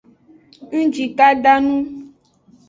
[0.77, 1.75] Ngjikada nu.